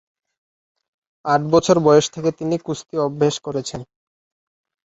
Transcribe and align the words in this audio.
আট 1.25 1.41
বছর 1.53 1.75
বয়স 1.79 2.05
থেকে 2.15 2.29
তিনি 2.39 2.55
কুস্তি 2.65 2.95
অভ্যাস 2.99 3.35
করেছেন। 3.45 3.81